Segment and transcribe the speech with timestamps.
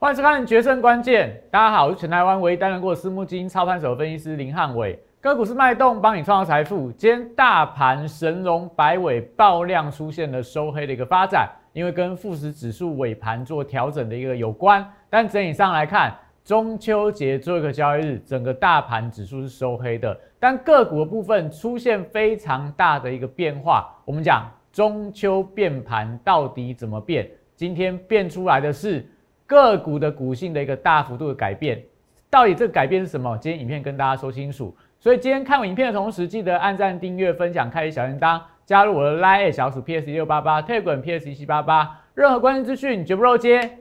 [0.00, 6.92] 欢迎收看《决胜关键》，大家好，我是全台湾唯一担任过私募基金操盘手的分析师林汉伟，个股是脉动，帮你创造财富。
[6.92, 14.88] 今天大盘神龙摆尾爆量出现了收黑的一个发展，因为跟富时指数尾盘做调整的一个有关。
[15.10, 23.92] 但整体上来看，中秋节最后一个交易日，整个大盘指数是收黑的，但个股的部分出现非常大的一个变化。
[24.04, 27.28] 我们讲中秋变盘到底怎么变？
[27.56, 29.04] 今天变出来的是。
[29.48, 31.82] 个股的股性的一个大幅度的改变，
[32.28, 33.36] 到底这个改变是什么？
[33.38, 34.76] 今天影片跟大家说清楚。
[35.00, 43.78] 所以今天看我影片的同时，记得按赞、订阅、分享、开启小铃铛，加入我的 Line 小鼠 PS 六八八退滚 PS 七八八，任何关键资讯绝不漏接。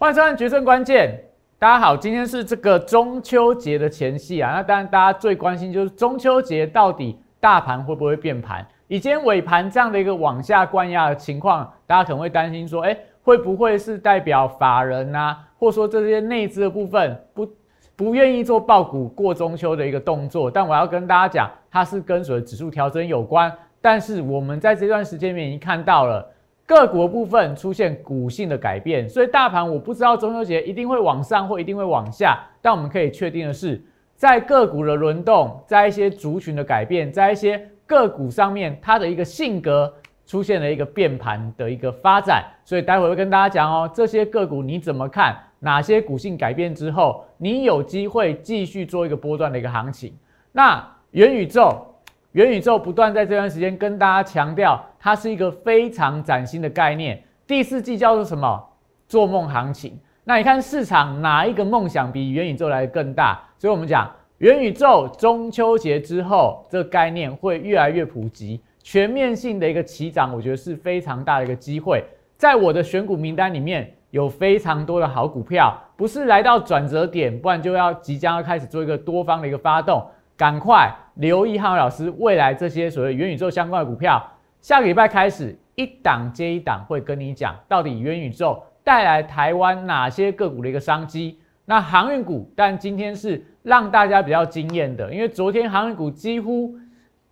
[0.00, 1.10] 欢迎收看《决胜关键》，
[1.58, 4.52] 大家好，今天是这个中秋节的前夕啊。
[4.52, 8.64] 那当然，大家最关心就是中秋节到底大盘会不会变盘？
[8.86, 17.48] 以今天尾盘这样的一个往下灌压的情况，大家可能会担心说，哎，会不会是代表法人啊，或者说这些内资的部分不
[17.96, 20.48] 不愿意做爆股过中秋的一个动作？
[20.48, 23.52] 但我要跟大家讲，它是跟随指数调整有关。
[23.80, 26.24] 但是我们在这段时间里面已经看到了。
[26.68, 33.82] 个股的部分出现股性的改变，所以大盘我不知道中秋节一定会往上或一定会往下，但我们可以确定的是，
[34.14, 39.90] 在个股的轮动，在一些族群的改变，在一些个股上面，它的一个性格
[40.26, 45.34] 出现了一个变盘的一个发展，所以待会会跟大家讲哦，这些个股你怎么看？
[45.60, 50.12] 哪些股性改变之后，你有机会继续做一个波段的一个行情？
[50.52, 51.84] 那元宇宙。
[52.32, 57.22] 元宇宙不断在这段时间跟大家强调，它是一个非常崭新的概念。
[57.46, 58.64] 第四季叫做什么？
[59.06, 59.98] 做梦行情。
[60.24, 63.40] 那你看市场哪一个梦想比元宇宙来的更大？
[63.56, 72.04] 所以我们讲元宇宙中秋节之后，这个概念会越来越普及，全面性的一个起涨，我觉得是非常大的一个机会。
[72.36, 80.04] 在我的选股名单里面有非常多的好股票，不是来到转折点，不然就要即将要开始做一个多方的一个发动。
[80.36, 84.22] 赶快留意汉伟老师未来这些所谓元宇宙相关的股票，
[84.60, 91.38] 下个礼拜开始一档接一档会跟你讲，到底元宇宙带来台湾哪些个股的一个商机。
[91.64, 96.74] 那航运股，但今天是让大家比较惊艳的，因为昨天航运股几乎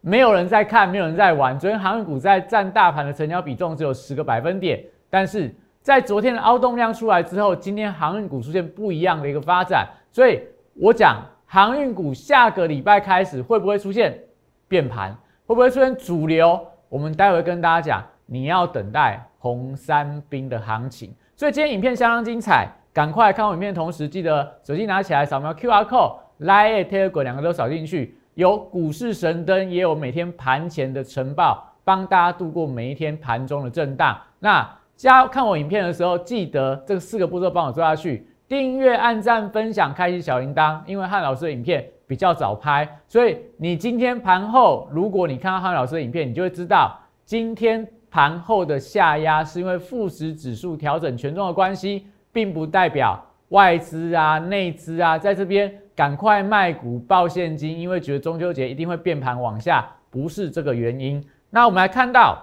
[0.01, 1.59] 没有人在看，没有人在玩。
[1.59, 9.89] 昨天航运股在占大盘的成交比重只有十个百分点，但是在昨天的凹动量出来之后，今天航运股出现不一样的一个发展。
[10.11, 10.41] 所以
[10.75, 11.25] 我讲。
[11.49, 14.19] 航运股下个礼拜开始会不会出现
[14.67, 15.17] 变盘？
[15.47, 16.61] 会不会出现主流？
[16.89, 21.15] 我们待会跟大家讲，你要等待红三兵的行情。
[21.35, 34.19] 所以今天影片相当精彩，赶快看我影片的同时，记得手机拿起来扫描 QR code，Line、Telegram 两个都扫进去，有股市神灯，也有每天盘前的晨报，帮大家度过每一天盘中的震荡。
[34.39, 38.27] 那加看我影片的时候，记得这四个步骤帮我做下去。
[38.49, 61.25] 订阅、按赞、分享、开启小铃铛，因为汉老师的影片比较早拍，所以你今天盘后，如果你看到汉老师的影片，你就会知道今天盘后的下压是因为富时指数调整权重的关系，并不代表外资啊、内资啊在这边赶快卖股报现金，因为觉得中秋节一定会变盘往下，不是这个原因。
[61.51, 62.39] 那我们来看到，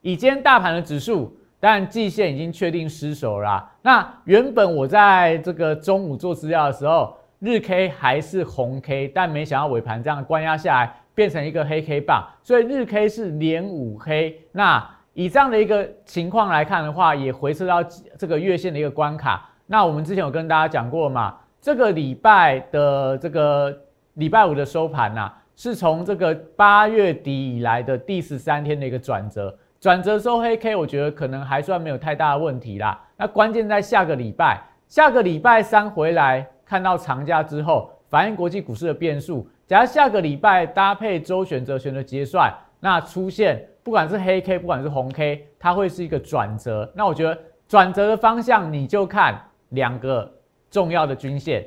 [0.00, 1.36] 以今天大盘的指数。
[1.58, 3.66] 但季线已经确定失守了。
[3.80, 14.40] 那原本我在这个中午做资料的时候，日 K 还是红 K，但没想到尾盘这样关押下来，变成一个黑 K 棒，所以日 K 是连五黑。
[14.52, 17.82] 那以这样的一个情况来看的话，也回撤到
[18.18, 19.48] 这个月线的一个关卡。
[19.66, 23.76] 那我们之前有跟大家讲过嘛，这个礼拜的这个
[24.14, 29.56] 礼拜五的收盘呐，是从这个八月底以来的第十三天的一个转折。
[29.78, 32.98] 转折收黑 K，我觉得可能还算没有太大的问题啦。
[33.16, 39.48] 那关键在下个礼拜，下个礼拜三回来看到长假之后，反映国际股市的变数。
[39.66, 46.90] 假如下个礼拜搭配周选择权的结算，那出现不管是黑 K，不管是红 K，它会是一个转折。
[46.94, 49.40] 那我觉得转折的方向你就看
[49.70, 50.30] 两个
[50.70, 51.64] 重要的均线。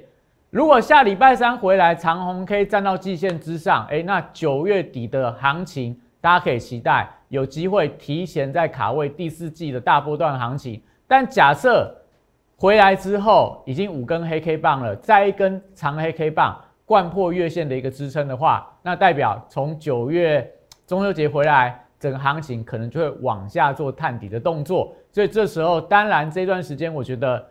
[0.49, 7.09] 如果下礼拜三回来长红 K 站到季线之上，诶，那九月底的行情大家可以期待。
[7.27, 11.95] 有机会提前在卡位第四季的大波段行情，但假设
[12.59, 20.45] 回来之后已经五根黑 K 棒了，再一根长黑 K 棒贯破月线的一个支撑的话，那代表从九月
[20.85, 24.93] 中秋节回来整个行情可能就会往下做探底的动作。
[25.09, 27.41] 所以这时候，当然这段时间我觉得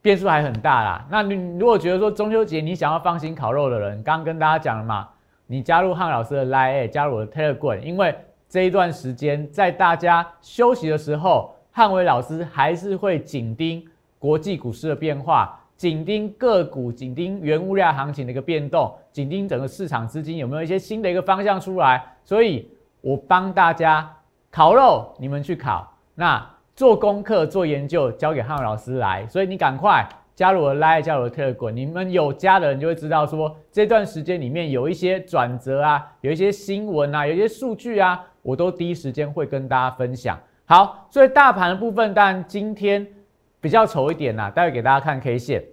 [0.00, 1.06] 变数还很大啦。
[1.10, 5.06] 那你如果觉得说中秋节你想要放心烤肉的人，刚跟大家讲了嘛，
[5.46, 8.16] 你加入汉老师的 Line，加入我的 Telegram，因为
[8.48, 13.86] 这一段时间在大家休息的时候，汉伟老师还是会紧盯
[14.24, 15.60] 国际股市的变化。
[15.76, 22.02] 紧盯个股，紧盯原物料行情的一个变动，紧盯整个市场资金有没有一些新的一个方向出来。
[22.24, 22.66] 所以
[23.02, 24.10] 我帮大家
[24.50, 25.92] 烤肉，你们去烤。
[26.14, 26.42] 那
[26.74, 29.26] 做功课、做研究，交给汉老师来。
[29.26, 31.72] 所以你赶快加入我的 Line，加入我的 Telegram。
[31.72, 40.40] 你们有加的人就会知道，说这段时间里面有一些转折啊，有一些新闻啊，有一些数据啊，我都第一时间会跟大家分享。
[40.64, 43.06] 好，所以大盘的部分，但今天。
[43.64, 45.64] 比较丑一点呐，待会给大家看 K 线。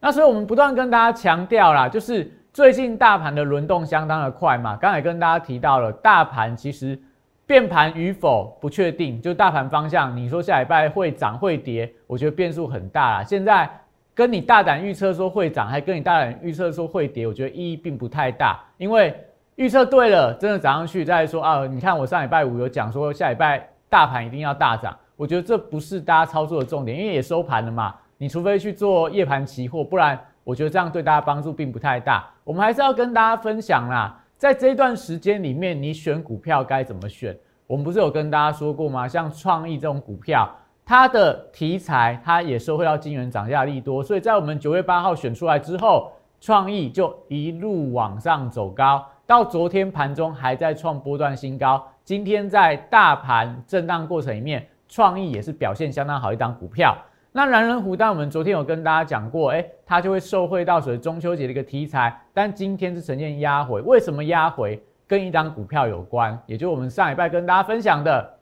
[0.00, 4.74] 那所以我们不断跟大家强调啦，就是最近大盘的轮动相当的快嘛。
[4.74, 6.98] 刚才跟大家提到了，大盘其实
[7.44, 13.22] 变盘与否不确定，就大盘方向，你说下礼拜会涨会跌，我觉得变数很大啦。
[13.22, 13.68] 现在
[14.14, 19.14] 跟你大胆预测说会涨，还跟你大胆预测说会跌，我觉得意义并不太大，因为
[19.56, 21.66] 预测对了，真的涨上去再说啊。
[21.66, 24.96] 你看我上礼拜五有讲说下礼拜大盘一定要大涨。
[25.22, 27.94] 我觉得这不是大家操作的重点，因为也收盘了嘛。
[28.18, 32.28] 你除非去做夜盘期货，不然我觉得这样对大家帮助并不太大。
[32.42, 37.38] 我们还是要跟大家分享啦，在这段时间里面，你选股票该怎么选？
[37.68, 39.06] 我们不是有跟大家说过吗？
[39.06, 40.52] 像创意这种股票，
[40.84, 46.10] 它的题材它也收回到金元涨价利多，所以在我们九月八号选出来之后，
[46.40, 51.80] 创意就一路往上走高，到昨天盘中还在创波段新高。
[52.02, 54.66] 今天在大盘震荡过程里面。
[54.92, 56.94] 创意也是表现相当好一档股票。
[57.32, 63.80] 那蓝人湖，当我们昨天有跟大家讲过，哎，它就会受惠到所谓中秋节的一个题材，但今天是呈现压回。
[63.80, 64.78] 为什么压回？
[65.06, 68.34] 跟一档股票有关，也就是我们上礼拜跟大家分享的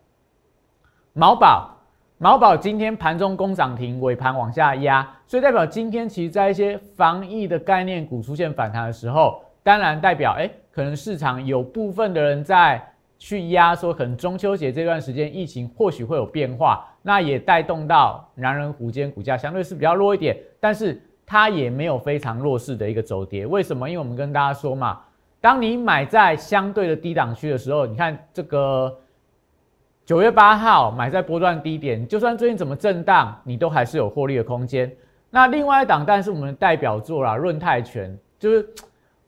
[1.13, 1.71] 毛宝。
[2.19, 12.85] 毛宝今天盘中攻涨停，尾盘往下压，所以代表今天其实在一些防疫的概念股出现反弹的时候，当然代表哎，可能市场有部分的人在。
[13.21, 23.45] 去压说，可能中秋节这段时间疫情或许会有变化，那也带动到南人湖间股价相对是比较弱一点，但是它也没有非常弱势的一个走跌。
[23.45, 23.89] 为什么？
[23.91, 25.01] 因为我们跟大家说嘛，
[25.39, 28.99] 当你买在相对的低档区的时候，你看这个
[30.07, 34.91] 九月八号买在波段低点，就算最近怎么震荡，你都还是有获利的空间。
[35.29, 38.67] 那另外一档，但是我们的代表作啦，润泰全就是。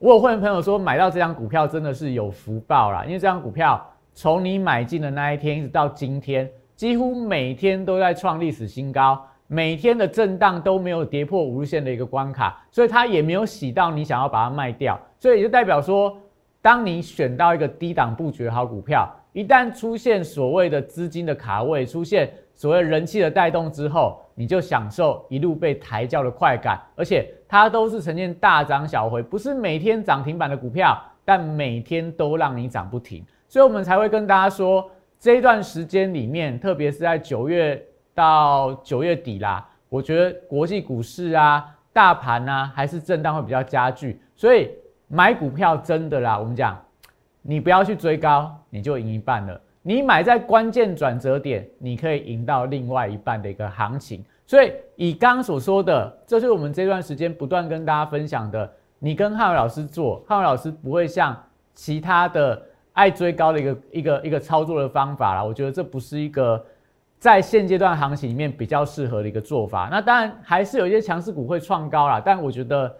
[0.03, 3.81] 我有会员朋友说，买到这张股票真的是有福报啦，因为这张股票
[4.13, 9.17] 从你买进的那一天一直到今天，几乎每天都在创历史新高，
[9.47, 16.13] 每天的震荡都没有跌破五日线的一个关卡，所以它也没有洗到你想要把它卖掉，所以也就代表说，
[16.61, 22.29] 当你选到一个低档布局的好股票，一旦出现所谓的资金的卡位，出现
[22.63, 34.89] 所谓人气的带动之后，你就享受一路被抬轿的快感，而且它都是呈现大涨小回，不是每天涨停板的股票，但每天都让你涨不停，所以我们才会跟大家说，
[35.19, 44.71] 这一段时间里面，特别是在九月到九月底啦，我觉得国际股市啊、大盘啊，还是震荡会比较加剧，所以
[45.09, 46.81] 买股票真的啦，我们讲，
[47.41, 49.59] 你不要去追高，你就赢一半了。
[49.85, 54.23] 你买在关键转折点，你可以赢到另外一半的一个行情。
[54.47, 58.71] 所以以刚刚所说的，这是我们这段时间不断跟大家分享的。
[58.97, 61.37] 你跟汉伟老师做，汉伟老师不会像
[61.73, 62.61] 其他的
[62.93, 65.43] 爱追高的一个一个一个操作的方法啦。
[65.43, 66.65] 我觉得这不是一个
[67.19, 69.89] 在现阶段行情里面比较适合的一个做法。
[69.91, 72.95] 那当然还是有一些强势股会创高啦，但我觉得。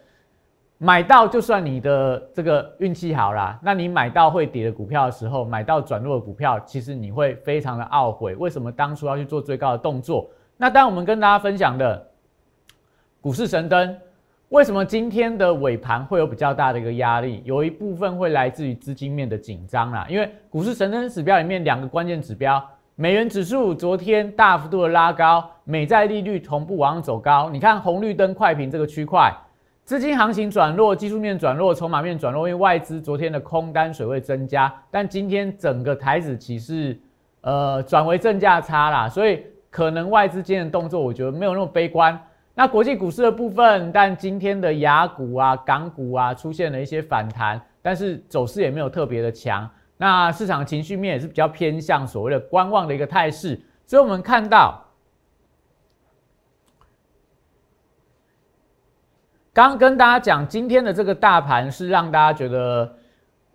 [0.84, 10.30] 买到就算你的这个运气好啦，那你买到会跌的股票的时候，买到转弱的股票，其实你会非常的懊悔，为什么当初要去做最高的动作？
[10.58, 12.06] 那当我们跟大家分享的
[13.22, 13.98] 股市神灯，
[14.50, 17.42] 为什么今天的尾盘会有比较大的一个压力？
[17.46, 22.62] 有一部分会来自于资金面的紧张啦，因为股市神灯指标里面两个关键指标，
[22.96, 29.34] 美元指数昨天大幅度的拉高，美债利率同步往上走高，你看红绿灯快评这个区块。
[29.86, 36.98] 资金行情转弱，技术面转弱，筹码面转弱，因为外资昨天的空单水位增加，但今天整个台子其实
[37.42, 42.18] 呃转为正价差啦，所以可能外资今天的动作，我觉得没有那么悲观。
[42.56, 49.70] 那国际股市的部分，但今天的雅股啊、港股啊出现了一些反弹，但是走势也没有特别的强。
[49.98, 54.82] 那市场情绪面也是比较偏向所谓的观望的一个态势，所以我们看到。
[59.54, 62.92] 刚跟大家讲，今天的这个大盘是让大家觉得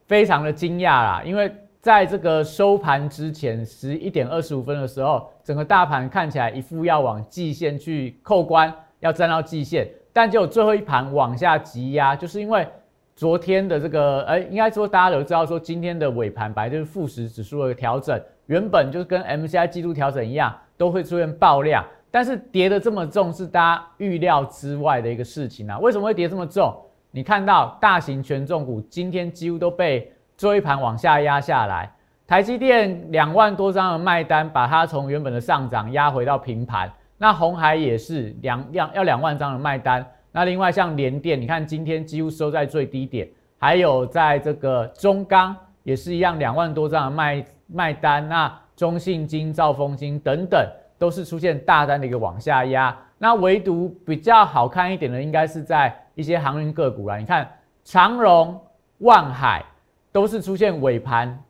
[0.06, 12.64] 非常的惊讶啦，因为在这个收盘之前十一点二十五分的时候，整个大盘看起来一副要往季线去扣关，要站到季线，但就最后一盘往下急压，就是因为
[13.16, 25.78] 昨天的这个，哎，应该说大家都知道，说今天的尾盘本来就是富时指数的调整，原本就是跟 MCI 季度调整一样，都会出现爆量，但是跌的这么重，是大家预料之外的一个事情啊。
[25.78, 26.74] 为什么会跌这么重？
[27.10, 30.12] 你看到大型权重股今天几乎都被。
[30.38, 31.92] 追盘往下压下来，
[32.24, 36.88] 台积电两万多张的卖单，把它从原本的上涨压回到平盘。
[37.16, 40.06] 那红海也是两两要两万张的卖单。
[40.30, 48.28] 那另外像联电，你看今天几乎收在最低点，还有在这个中钢也是一样两万多张的卖卖单。
[48.28, 50.64] 那中信金、兆丰金等等
[50.98, 52.96] 都是出现大单的一个往下压。
[53.18, 57.16] 那唯独比较好看一点的，应该是在一些航运个股啦。
[57.16, 57.48] 你看
[57.84, 58.60] 长荣、
[58.98, 59.64] 万海。
[60.10, 61.44] 都是出现尾盘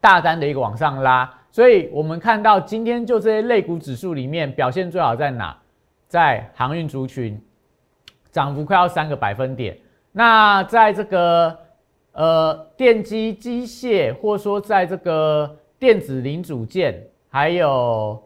[0.00, 5.56] 大单的一个往上拉，所以我们看到今天就这些类股指数里面表现最好在哪？
[6.08, 7.40] 在航运族群，
[8.32, 9.76] 涨幅快要三个百分点。
[10.10, 11.56] 那在这个
[12.12, 18.20] 呃电机机械，或者说在这个电子零组件，还有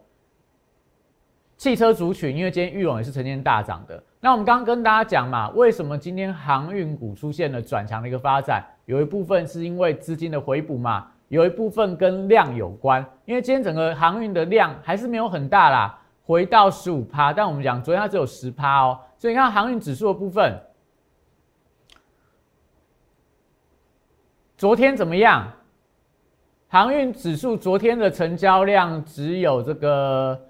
[1.57, 4.03] 汽车族群，因为今天玉龙也是呈现大涨的。
[4.21, 8.65] 那我们刚刚跟大家讲嘛，为什么今天航运股出现了转强的一个发展？
[8.87, 13.05] 有一部分是因为资金的回补嘛，有一部分跟量有关。
[13.25, 20.61] 因为今天整个航运的量还是没有很大啦，回到十五趴，但我们讲昨天它只有十趴哦，所以你看航运指数的部分，
[24.57, 25.51] 昨天怎么样？
[26.69, 30.41] 航运指数昨天的成交量只有这个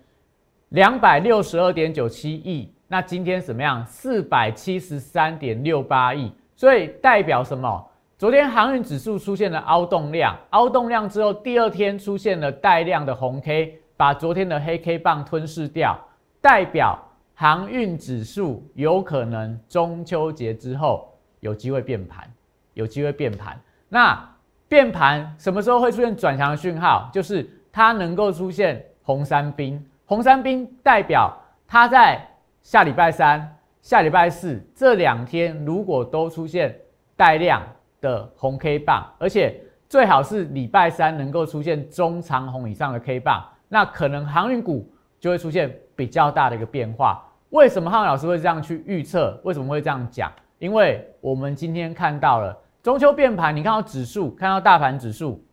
[0.71, 2.73] 两百六十二点九七亿。
[2.87, 3.85] 那今天怎么样？
[3.87, 7.91] 四百七十三点六八亿，所以代表什么？
[8.17, 15.99] 昨天航运指数出现了凹动量，凹动量之后，第二天出现了带量的红 K，把昨天的黑 K 棒吞噬掉，
[16.41, 16.97] 代表
[17.35, 22.31] 航运指数有可能中秋节之后有机会变盘，
[22.75, 23.61] 有机会变盘。
[23.89, 24.31] 那
[24.69, 27.11] 变盘什么时候会出现转强的讯号？
[27.13, 32.25] 就是它能够出现红三兵，红三兵代表它在。
[32.63, 36.75] 下礼拜三、下礼拜四这两天，如果都出现
[37.15, 37.61] 带量
[38.01, 44.91] 的红 K 棒，而且最好是礼拜三能够出现中长红以上的 K 棒，那可能航运股
[45.21, 47.23] 就会出现比较大的一个变化。
[47.51, 49.39] 为什么汉老师会这样去预测？
[49.45, 50.33] 为什么会这样讲？
[50.59, 55.45] 因为我们今天看到了中秋变盘，你看到指数，看到大盘指数。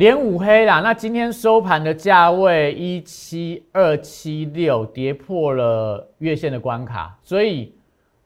[0.00, 7.74] 连五黑啦，那今天收盘的价位一七二七六，跌破了月线的关卡，所以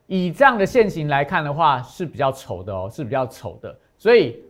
[0.07, 3.77] 以这样的线型来看的话是比较丑的哦，是比较丑的。
[3.97, 4.41] 所以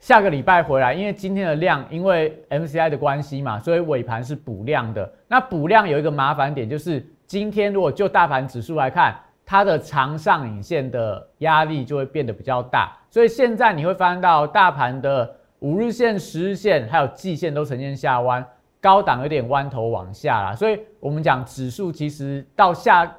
[0.00, 5.08] 下个礼拜回来，因为今天的量因为 MCI 的关系嘛，所以尾盘是补量的。
[5.28, 9.14] 那补量有一个麻烦点，就是今天如果就大盘指数来看，
[9.46, 15.36] 它的长上影线的压力就会变得比较大，所以现在你会发现到大盘的。
[15.60, 18.44] 五日线、十日线还有季线都呈现下弯，
[18.80, 23.16] 高档有点弯头往下啦，所以我们讲指数其实到下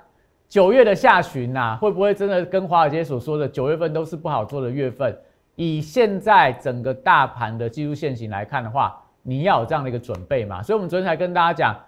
[0.48, 5.18] 九月的下旬呐，会不会真的跟华尔街所说的九月份都是不好做的月份？
[5.56, 10.64] 以现在整个大盘的技术线型来看的话，你要有这样的一个准备嘛？
[10.64, 11.80] 所以我们昨天才跟大家讲，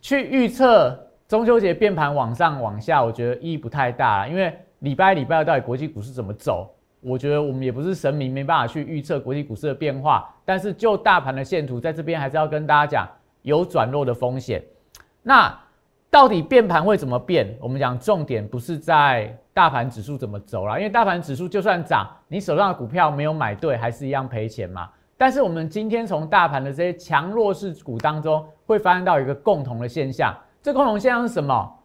[0.00, 0.96] 去预测
[1.26, 6.70] 中秋节变盘往上往下，我觉得意义不太大，因为礼拜礼拜到底国际股市怎么走？
[7.00, 10.34] 我觉得我们也不是神明，没办法去预测国际股市的变化。
[10.44, 13.08] 但是就大盘的线图，在这边还是要跟大家讲，
[13.42, 14.62] 有转弱的风险。
[15.22, 15.56] 那
[16.10, 17.56] 到底变盘会怎么变？
[17.60, 24.90] 我们讲重点不是在大盘指数怎么走了，因为大盘指数就算涨，你手上的股票没有买对，还是一样赔钱嘛。
[25.16, 31.78] 但是我们今天从大盘的这些强弱势股当中，会发现到一个共同的现象，这共同现象是什么？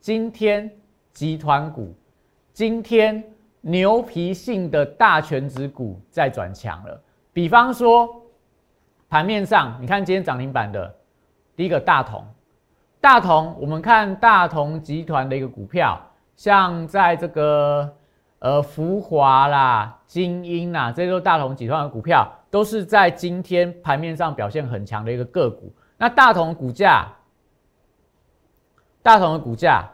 [0.00, 0.70] 今天
[1.12, 1.94] 集团股，
[2.52, 3.24] 今天。
[3.60, 8.08] 牛皮性的大全指股在转强了，比方说
[9.08, 10.94] 盘面上，你看今天涨停板的
[11.56, 12.24] 第一个大同，
[13.00, 16.00] 大同，我们看大同集团的一个股票，
[16.36, 17.92] 像在这个
[18.38, 25.72] 呃福华啦、精英啦，这些都大同集团的股票，都是在今天盘面上表现很强的一个个股。
[25.96, 27.08] 那大同股价，
[29.02, 29.84] 大同的股价，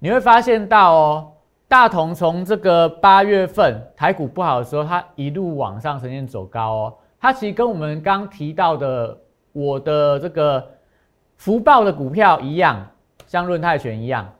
[0.00, 1.32] 你会发现到哦。
[1.68, 6.94] 大同从这个八月份台股不好的时候，它一路往上呈现走高哦。
[7.18, 9.18] 它其实跟我们刚提到的
[9.52, 10.64] 我的这个
[11.36, 12.86] 福报的股票一样，
[13.26, 14.32] 像润泰拳一样，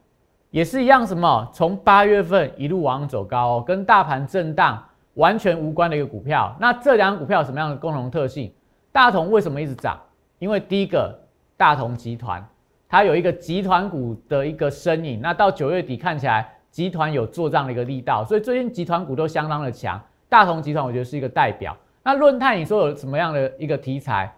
[0.50, 4.80] 也是一样，什么从八月份一路往上走高哦，跟大盘震荡
[5.14, 6.54] 完全无关的一个股票。
[6.60, 8.52] 那这两股票有什么样的共同特性？
[8.92, 10.00] 大同为什么一直涨？
[10.38, 11.18] 因为第一个
[11.56, 12.46] 大同集团，
[12.88, 15.20] 它有一个集团股的一个身影。
[15.20, 20.00] 那到九月底看起来，集团有做这样的一个力道，所以最近集团股都相当的强。
[20.28, 21.76] 大同集团我觉得是一个代表。
[22.02, 24.32] 那论泰你说有什么样的一个题材？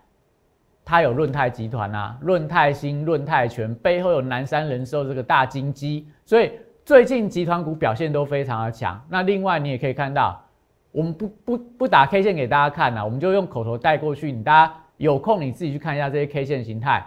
[0.84, 8.98] 它有论泰集团啊，论泰新、论泰全背后有南山人寿这个大金鸡，所以最近集团股表现都非常的强。
[9.10, 10.42] 那另外你也可以看到，
[10.90, 14.32] 我们不不不打 K 线给大家看啊，我们就用口头带过去。
[14.32, 17.06] 你大家有空你自己去看一下这些 K 线形态，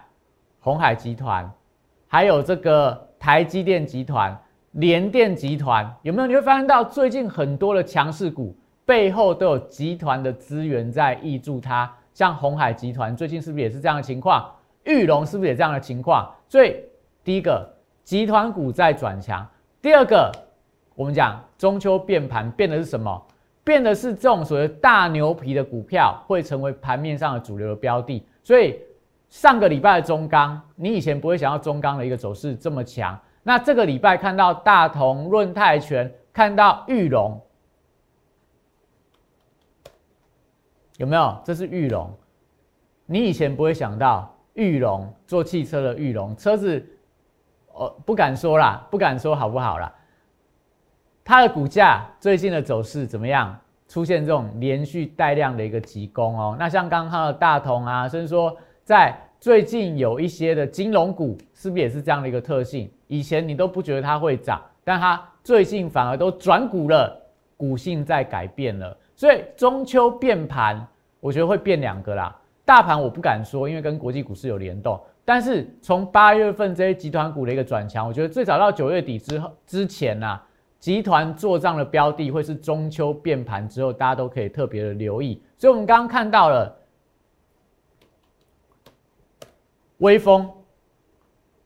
[0.59, 1.51] 红海集团，
[2.07, 4.39] 还有这个台积电集团、
[4.71, 6.27] 联电集团，有没有？
[6.27, 11.91] 你会发现到最近很多的强势股背后都有集团的资源在挹注它。
[12.13, 14.49] 像红海集团最近是不是也是这样的情况？
[14.83, 16.29] 玉龙是不是也这样的情况？
[16.47, 16.75] 所以
[17.23, 17.69] 第一个
[18.03, 19.45] 集团股在转强，
[19.81, 20.31] 第二个
[20.95, 23.21] 我们讲中秋变盘变的是什么？
[23.63, 28.25] 变的是这种所谓大牛皮的股票会成为盘面上的主流的标的。
[28.43, 28.79] 所以
[29.29, 33.17] 上个礼拜的中钢，你以前不会想到中钢的一个走势这么强。
[33.43, 37.41] 那这个礼拜看到大同、润泰全，看到玉龙。
[40.97, 41.41] 有没有？
[41.43, 42.13] 这是玉龙，
[43.05, 46.85] 你以前不会想到玉龙做汽车的玉龙车子，
[47.73, 49.91] 哦，不敢说啦，不敢说好不好啦。
[51.23, 53.59] 它的股价最近的走势怎么样？
[53.87, 56.55] 出现这种连续带量的一个急攻哦。
[56.57, 58.55] 那像刚刚的大同啊，甚至说
[58.85, 62.87] 在最近有一些的金融股，是不是也是这样的一个特性？
[63.07, 67.19] 以前你都不觉得它会涨，但它最近反而都转股了，
[67.57, 68.95] 股性在改变了。
[69.15, 70.87] 所以中秋变盘。
[71.19, 74.99] 我觉得会变两个啦，大盘我不敢说，因为跟国际股市有联动。
[75.23, 80.41] 但是从八月份这些集团股的一个转强，我觉得最早到九月底之后之前呐，
[80.79, 85.39] 集团做账的标的会是中秋变盘之后，大家都可以特别的留意。
[85.59, 86.75] 所以我们刚刚看到了
[90.01, 90.49] 威风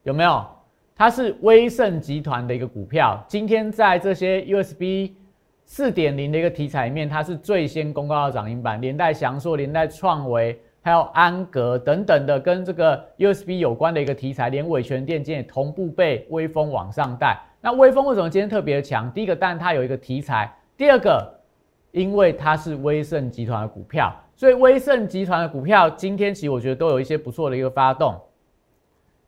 [0.03, 0.45] 有没有？
[0.93, 5.13] 它是威盛集团的一个股票，今天在这些 USB。
[5.67, 17.41] 四点零的一个题材里面，它是最先公告的涨停板，连带翔硕、连带创维，还有安格等等的跟这个 USB 有关的一个题材，连伟权电今也同步被微风往上带。
[17.61, 19.11] 那微风为什么今天特别强？
[19.11, 20.45] 第一个，但它有一个题材；
[20.77, 21.33] 第二个，
[21.91, 28.19] 因为它是威盛集团的股票，所以威盛集团的股票今天其实我觉得都有一些不错的一个发动。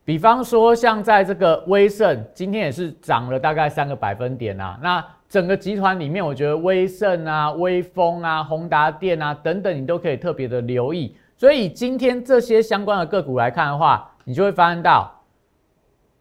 [0.03, 4.79] 比方说，像在这个威盛，今天也是涨了大概三个百分点啊。
[4.81, 11.13] 那整个集团里面，我觉得威盛啊、威风啊、宏达电啊等等，你都可以特别的留意。
[11.35, 15.13] 所以今天这些相关的个股来看的话，你就会发现到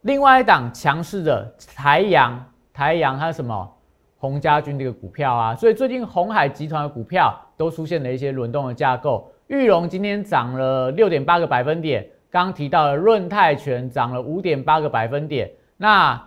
[0.01, 3.73] 另外一档强势的台阳，台阳它什么
[4.19, 5.55] 洪家军这个股票啊。
[5.55, 9.31] 所以最近红海集团的股票都出现了一些轮动的架构。
[9.47, 15.51] 玉龙今天涨了六点八个百分点，刚提到的润泰全涨了五点八个百分点。
[15.77, 16.21] 那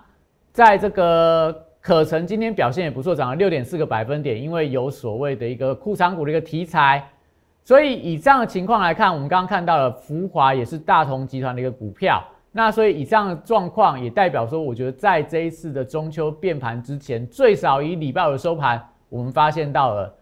[0.52, 7.08] 在这个可成今天表现也不错，涨了六点四个百分点，因为有所谓的一个库藏股的一个题材，
[7.64, 20.14] 所以以这样的情况来看，我们刚刚看到了福华也是大同集团的一个股票，那所以以这样的状况也代表说，我觉得在这一次的中秋变盘之前，最少以礼拜五的收盘，我们发现到了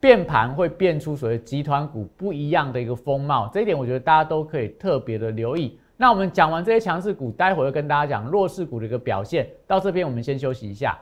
[0.00, 5.78] 变盘会变出所谓集团股不一样的一个风貌，这一点我觉得大家都可以特别的留意。
[5.96, 9.48] 那我们讲完这些强势股，待会儿跟大家讲弱势股的一个表现。
[9.66, 10.96] 到这边我们先休息一下。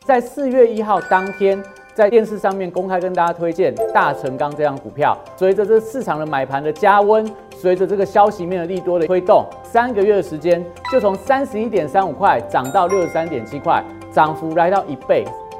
[0.00, 1.62] 在四月一号当天，
[1.94, 5.16] 在电视上面公开跟大家推荐大成钢这样股票。
[5.36, 15.24] 随着这市场的买盘的加温，随着这个消息面的利多的推动，三个月的时间就从三十一点三五块涨到六十三点七块，涨幅来到一倍。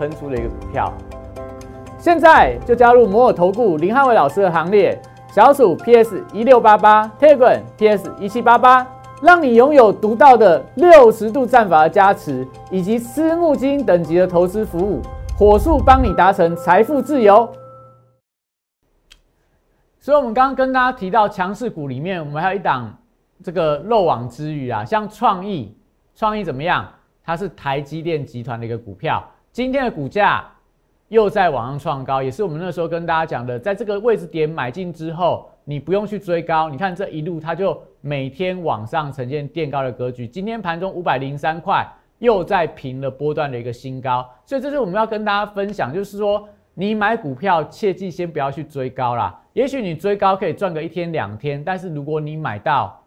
[0.00, 0.90] 喷出的一个股票。
[1.98, 4.98] 现在就加入摩尔投顾林汉伟老师的行列，
[5.30, 8.86] 小鼠 PS 一六八八 t e g r a n PS 一七八八，
[9.20, 15.02] 让你拥有独到的六十度战法的加持，以及私募基金等级的投资服务，
[15.36, 17.46] 火速帮你达成财富自由。
[20.00, 22.96] 所以，我们刚刚跟大家提到强势股里面，我们还有一档
[23.44, 25.76] 这个漏网之鱼啊，像创意，
[26.14, 26.88] 创意怎么样？
[27.22, 30.44] 它是台积电集团的一个股票，今天的股价。
[31.08, 36.68] 又在往上创高，也是我们那时候跟大家讲的，在这个位置点买进之后，你不用去追高。
[36.68, 40.24] 你看这一路，它就每天往上呈现垫高的格局。
[40.24, 41.84] 今天盘中五百零三块，
[42.20, 44.24] 又在平了波段的一个新高。
[44.44, 49.36] 所以这是我们要跟大家分享，就是说你买股票切记先不要去追高啦。
[49.52, 53.02] 也许你追高可以赚个一天两天，但是如果你买到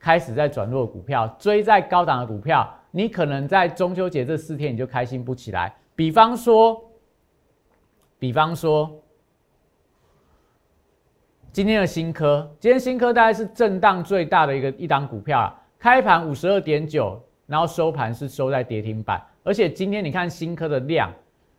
[0.00, 5.74] 开始在转弱股票，追在高档的股票，你可能在中秋节这四天你就开心不起来。
[5.94, 6.84] 比方说。
[8.20, 9.02] 比方说，
[11.52, 21.10] 今天的新科，今天新科大概是震荡最大的一个一档股票了，开盘五十二点九，然后收盘是收在跌停板，而且今天你看新科的量，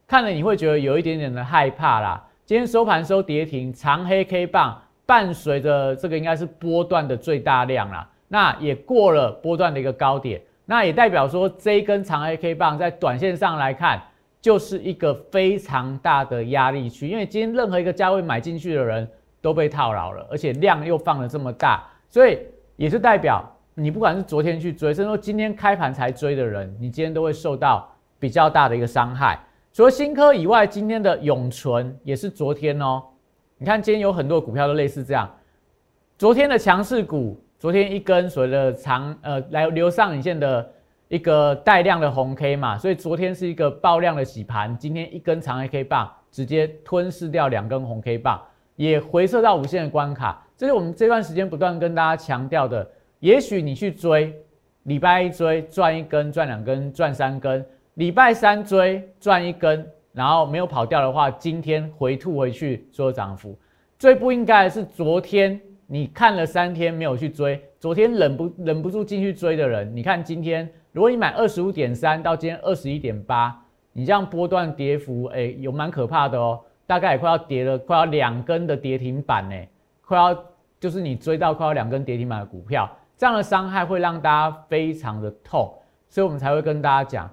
[0.05, 2.23] 看了你会觉得有一点点的害怕啦。
[2.45, 14.01] 今天收盘收跌停，长黑 K 棒伴随着这个应该是波段的最大量啦，那也过了波段的一个高点，那也代表说这一根长黑 K 棒在短线上来看。
[14.41, 19.07] 就是一个非常大的压力区，因为今天任何一个价位买进去的人
[19.39, 22.39] 都被套牢了，而且量又放了这么大，所以
[22.75, 29.39] 也是代表你不管是昨天去追，甚至说今天开盘才追的人，你今天都会受到比较大的一个伤害。
[29.71, 33.03] 除了新科以外，今天的永存也是昨天哦。
[33.59, 35.29] 你看今天有很多股票都类似这样，
[36.17, 40.67] 昨天的强势股，昨天一根所谓的长呃来留上影线的。
[41.09, 48.41] 一个带量的红 K 嘛，所以昨天是一个爆量的洗盘，今天一根长 K 棒直接吞噬掉两根红 K 棒，
[48.77, 50.41] 也回撤到无限的关卡。
[50.55, 52.89] 这是我们这段时间不断跟大家强调的。
[53.19, 54.33] 也许你去追，
[54.83, 57.61] 礼拜一追赚一根、赚两根、赚三根；
[57.95, 63.53] 礼拜三追赚一根，然后没有跑掉的话，今天回吐回去做涨幅。
[63.99, 65.59] 最不应该的是昨天
[65.93, 70.67] 你看了三天没有去追，昨天忍不忍不住进去追的人，你看今天。
[70.93, 79.55] 如果你买二十五点三到今天二十一点八，你这样波段跌幅，哎，有蛮可怕的哦，大概也快要跌了，快要两根的跌停板呢，
[80.01, 80.33] 快要
[80.79, 85.73] 就是你追到快要两根跌停板的股票，这样的伤害会让大家非常的痛，
[86.07, 87.29] 所以我们才会跟大家讲，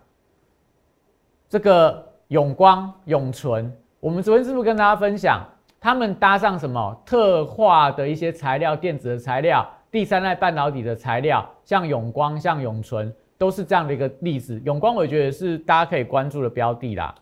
[1.49, 5.45] 这个永光、永存，我们昨天是不是跟大家分享，
[5.81, 13.15] 他们搭上什么特化的一些材料，电子的材料，第三代半导体的材料，像永光、像永存。
[13.39, 17.15] 都是这样的一个例子，永光我觉得是大家可以关注的标的啦。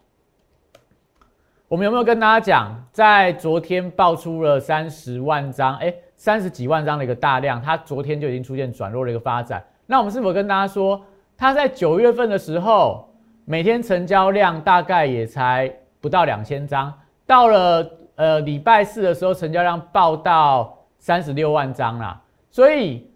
[1.69, 9.63] 我们有没有跟大家讲，在昨天爆出了三十万张，哎，三十几万张的一个大量，它昨天就已经出现转弱的一个发展。
[9.85, 10.99] 那我们是否跟大家说，
[11.37, 13.07] 它在九月份的时候，
[13.45, 16.91] 每天成交量大概也才不到两千张，
[17.27, 17.85] 到了
[18.17, 22.21] 呃礼拜四的时候，成交量爆到三十六万张啦。
[22.51, 23.09] 所以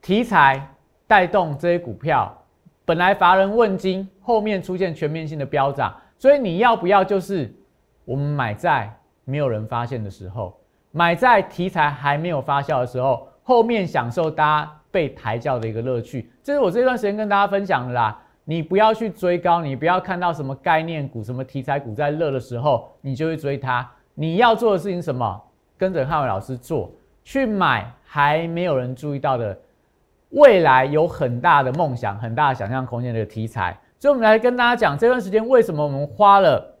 [0.00, 0.70] 题材。
[1.06, 2.34] 带动这些股票，
[2.86, 7.54] 本来乏人问津，后面出现全面性的飙涨，所以你要不要就是
[8.06, 8.90] 我们买在
[9.26, 10.58] 没有人发现的时候，
[10.92, 16.32] 买在题材还没有发酵的时候，后面享受大家被抬轿的一个乐趣。
[16.42, 18.18] 这是我这段时间跟大家分享的啦。
[18.44, 23.88] 你不要去追高，你不要看到什么概念股、什么题材股在热的时候，你就去追它。
[24.14, 25.42] 你要做的事情什么？
[25.76, 26.90] 跟着汉伟老师做，
[27.22, 29.58] 去买还没有人注意到的。
[30.30, 36.76] 未来有很大的梦想，很大的想象空间的题材，所以我们来跟大家讲这段时间为什么我们花了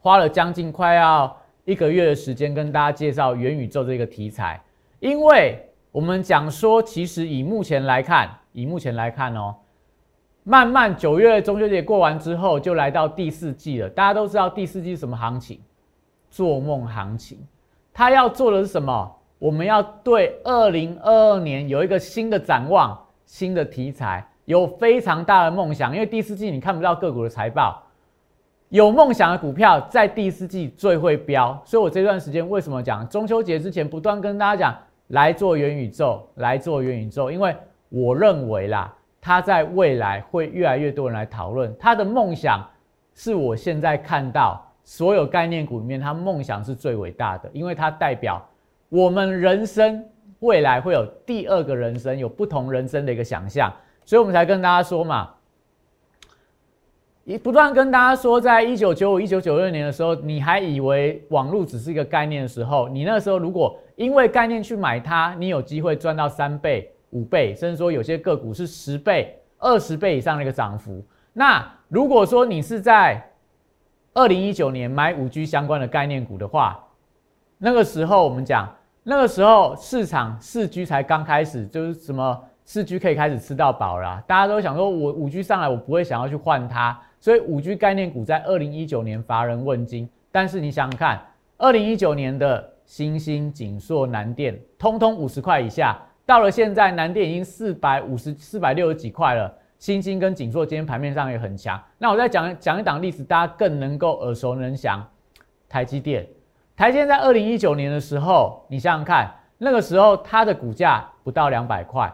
[0.00, 4.60] 花了将近快要一个月的时间跟大家介绍元宇宙这个题材，
[4.98, 9.54] 因为我们讲说，其实以目前来看，以目前来看哦，
[10.42, 13.88] 慢慢九月中秋节过完之后，就来到第四季了。
[13.88, 15.60] 大家都知道第四季是什么行情？
[16.30, 17.38] 做梦行情，
[17.92, 19.14] 他要做的是什么？
[19.38, 25.94] 我们要对二零二二年有一个新的展望，新的题材，有非常大的梦想。
[25.94, 27.80] 因为第四季你看不到个股的财报，
[28.68, 31.56] 有梦想的股票在第四季最会飙。
[31.64, 37.30] 所以我这段时间为什么讲中秋节之前不断跟大家讲来做元宇宙，来做元宇宙？
[37.30, 37.56] 因为
[37.88, 41.72] 我认为啦，它在未来会越来越多人来讨论。
[41.78, 42.68] 他的梦想
[43.14, 48.42] 是我现在看到所有概念股里面，它梦想是最伟大的，因为它代表。
[48.88, 50.02] 我们人生
[50.38, 53.70] 未来会有第二个人生，有不同人生的一个想象，
[54.06, 55.28] 所以我们才跟大家说嘛，
[57.24, 71.04] 一不断跟大家说，在一九九五、一九九六年的时候，你还以为网络只是一个概念的时候，你那时候如果因为概念去买它，你有机会赚到三倍、五倍，甚至说有些个股是十倍、二十倍以上的一个涨幅。
[71.34, 73.22] 那如果说你是在
[74.18, 76.84] 二零一九年买五 G 相关的概念股的话，
[77.56, 78.68] 那个时候我们讲，
[79.04, 87.00] 那个时候市场四 G 才刚开始，就是什么四 G 可以开始吃到饱了，大家都想说，我五 G 上来，我不会想要去换它。
[87.20, 91.24] 所以五 G 概念股在二零一九年乏人问津，但是你想想看，
[91.56, 99.54] 二零一九年的新兴、锦硕、南电，通通五十块以下，到了现在，南电已经四百五十四百六十几块了。
[99.78, 101.80] 新兴跟锦硕今天盘面上也很强。
[101.98, 105.02] 那我再讲讲一档例子，大家更能够耳熟能详。
[105.68, 106.26] 台积电，
[106.76, 112.12] 台积电在二零一九年的时候，你想想看，那个时候它的股价不到两百块。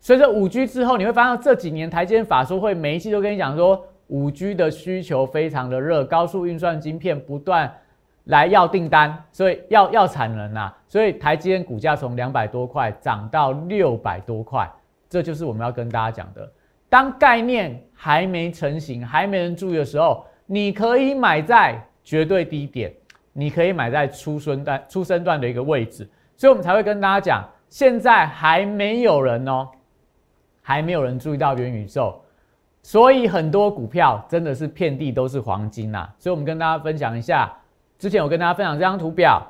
[0.00, 3.86] 随着五 G 之后，你会发现这几年台积电法说会每一期都跟你讲说。
[4.08, 7.74] 五 G 的需求非常的热，高速运算晶片不断
[8.24, 14.70] 来要订单，所以要要产能啊，所以台积电股价从两百多块涨到六百多块，
[15.08, 16.52] 这就是我们要跟大家讲的。
[16.94, 22.94] 当概念还没成型、还没人注意的时候，你可以买在绝对低点，
[23.32, 29.68] 你可以买在出生段、出生段的一个位置，所以我们才会跟大家讲，现在还没有人哦，
[30.62, 32.22] 还没有人注意到元宇宙。
[32.80, 37.52] 所以很多股票真的是遍地都是黄金呐，所以我们跟大家分享一下，
[37.98, 39.44] 之前我跟大家分享这张图表，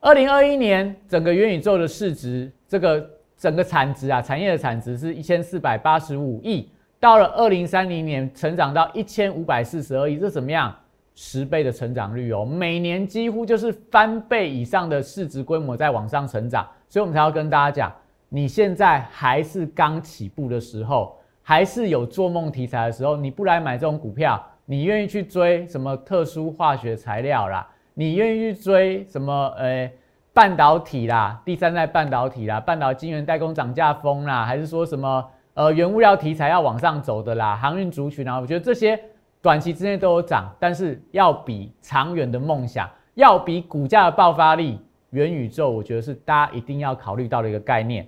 [0.00, 6.68] 二零二一年整个元宇宙的市值，这个整个产值啊，产业的产值是一千四百八十五亿，
[6.98, 10.74] 到了二零三零年成长到一千五百四十二亿，这怎么样？
[11.14, 17.92] 十倍的成长率哦，每年几乎就是翻倍以上的市值规模在往上成长，所以我们才要跟大家讲，
[18.28, 21.16] 你现在还是刚起步的时候。
[21.48, 27.64] 还是有做梦题材的时候，你不来买这种股票，你愿意去追什么特殊化学材料啦？
[27.94, 29.88] 你愿意去追什么呃
[30.36, 31.40] 半导体啦？
[31.46, 32.60] 第三代半导体啦？
[32.60, 34.44] 半导晶圆代工涨价风啦？
[34.44, 37.56] 还是说什么呃原物料题材要往上走的啦？
[37.56, 38.38] 航运族群啊？
[38.38, 39.00] 我觉得这些
[39.40, 48.06] 短期之内都有涨，但是要比长远的梦想，要比股价的爆发力，元宇宙，我觉得是大家一定要考虑到的一个概念。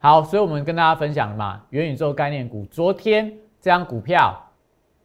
[0.00, 2.66] 好，所以我们跟大家分享了嘛，元宇宙概念股。
[2.66, 4.38] 昨天这张股票，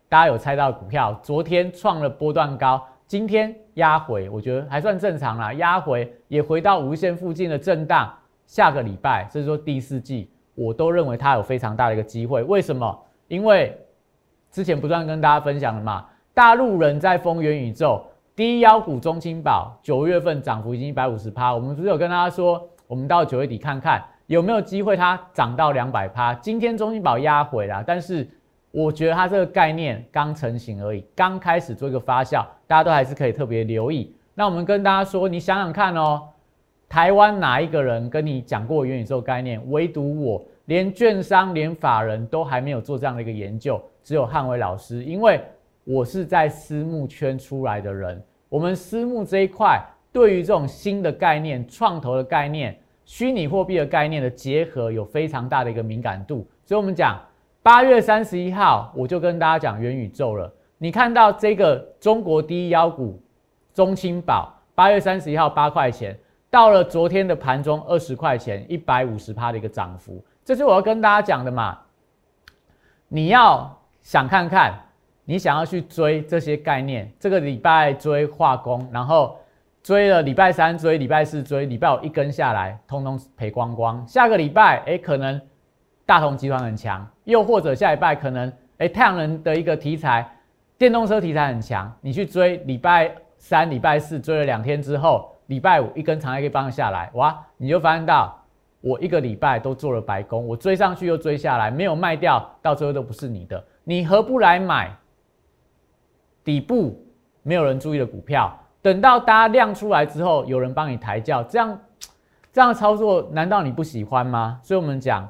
[0.09, 1.17] 大家有猜到股票？
[1.23, 5.53] 昨天创了波段高，今天压回，我觉得还算正常啦。
[5.53, 8.13] 压回也回到无限附近的震荡。
[8.45, 12.43] 下个礼拜，甚至说第四季，我都认为它有非常大的一个机会。
[12.43, 12.97] 为什么？
[13.29, 13.77] 因为
[14.51, 21.53] 之前不断跟大家分享了嘛，大陆人在封元宇宙，低腰股中青宝九月份涨幅已经一百五十趴。
[21.53, 24.03] 我们不是有跟大家说，我们到九月底看看。
[24.25, 26.33] 有没有机会它涨到两百趴？
[26.33, 28.29] 今天中青宝压回了，但是
[28.71, 34.13] 我觉得它这个概念刚成型而已，刚开始做一个发酵，大家都还是可以特别留意。
[34.33, 36.27] 那我们跟大家说，你想想看哦，
[36.87, 39.59] 台湾哪一个人跟你讲过元宇宙概念？
[39.71, 45.41] 唯独我，连券商、连法人都还没有做这样的一个研究，只有汉伟老师，因为
[45.83, 52.77] 我是在私募圈出来的人，我们私募这一块对于这种新的概念、创投的概念。
[53.05, 57.17] 虚拟货币的概念的结合有非常大的一个敏感度，所以我们讲
[57.67, 60.49] 八月三十一号，我就跟大家讲元宇宙了。
[60.77, 63.21] 你看到这个中国第一妖股
[63.73, 66.17] 中青宝，八月三十一号八块钱，
[66.49, 71.77] 到了昨天的盘中二十块钱，一百五十趴的一个涨幅，这是我要跟大家讲的嘛。
[73.09, 74.73] 你要想看看，
[75.25, 79.37] 你想要去追这些概念，这个礼拜追化工，然后。
[79.83, 84.05] 追了礼拜三追，礼拜四追，礼拜五一根下来，通通赔光光。
[84.05, 85.39] 下个礼拜，哎，可能
[86.07, 90.25] 大同集团很强，又或者下礼拜可能，哎，太阳能的一个题材，
[90.77, 98.41] 电动车题材很强，你去追，礼拜三、礼拜四追了两天之后，礼拜五一根长黑棒下来，哇，你就发现到
[98.79, 104.95] 我一个礼拜都做了白工，我追上去又追下来，没有卖掉，到最后都不是你的，你何不来买
[106.41, 107.05] 底部
[107.43, 108.57] 没有人注意的股票？
[108.81, 111.77] 等到大家亮出来之后，有人帮你抬轿，这样
[112.53, 114.61] 这样操作，难道你不喜欢吗？
[114.63, 115.29] 所以，我们讲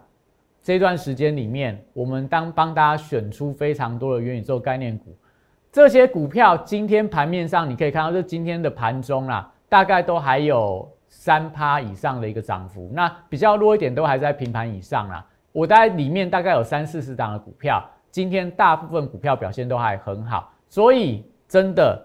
[0.68, 5.16] 这段时间里面，我们当帮大家选出非常多的元宇宙概念股，
[5.72, 15.26] 这些股票今天盘面上你可以看到，这今天的盘中啦，大概都还有三趴以上的一个涨幅，那比较弱一点都还在平盘以上啦。
[15.54, 21.98] 我在里面大概有三四十档的股票，今天大部分股票表现都还很好，所以真的。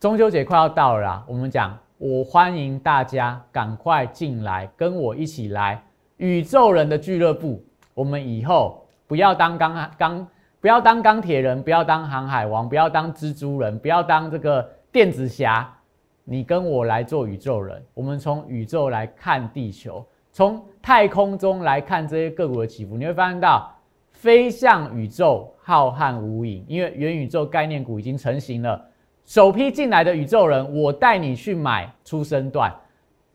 [0.00, 5.80] 中秋节快要到了啦，我们讲，我欢迎大家赶快进来，跟我一起来
[6.16, 7.62] 宇宙人的俱乐部。
[7.96, 10.18] 我们以后不要当钢钢，
[10.60, 15.72] 不不要当钢铁人，不要当航海王，不要当蜘蛛人，不要当这个电子侠。
[16.24, 23.72] 你跟我来做宇宙人，我们从宇宙来看地球，从太空中来看这些个股的起伏，你会发现到
[24.10, 28.84] 飞向宇宙浩瀚无垠，因为元宇宙概念股已经成型了。
[29.24, 32.74] 首批进来的宇宙人，我带你去买出生段，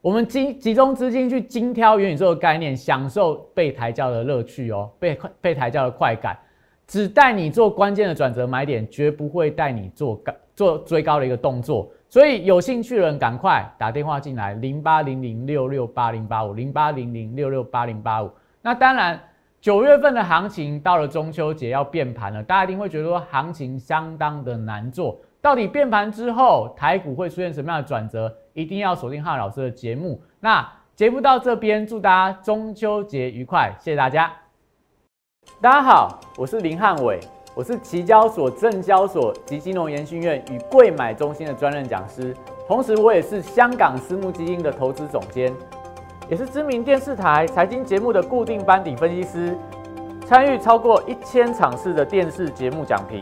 [0.01, 6.35] 我们集集中资金去精挑元宇宙的概念，享受被抬轿的乐趣哦，被被抬轿的快感，
[6.87, 11.87] 只带你做关键的转折买点，绝不会带你做高做追高的一个动作。
[12.09, 18.31] 所以有兴趣的人赶快打电话进来，零八零零六六八零八五，零八零零六六八零八五。
[18.63, 19.21] 那当然，
[19.61, 25.21] 九月份的行情到了中秋节要变盘了，大家一定会觉得说行情相当的难做。
[25.39, 28.35] 到底变盘之后，台股会出现什么样的转折？
[28.53, 30.21] 一定要锁定汉老师的节目。
[30.39, 34.31] 那节目到这边，祝大家中秋节愉快，谢谢大家。
[35.59, 37.19] 大家好，我是林汉伟。
[37.53, 42.33] 我是期交所、证交所及金融研训院与贵买中心的专任讲师，
[42.65, 45.53] 同时我也是香港私募基金的投资总监，
[46.29, 49.57] 也是知名电视台财经节目的固定班底分析师，
[50.25, 53.21] 参与超过一千场次的电视节目讲评。